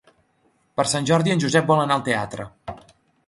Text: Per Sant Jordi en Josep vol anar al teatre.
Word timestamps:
Per 0.79 0.85
Sant 0.93 1.09
Jordi 1.09 1.35
en 1.35 1.43
Josep 1.45 1.69
vol 1.73 1.83
anar 1.83 1.97
al 1.99 2.05
teatre. 2.09 2.47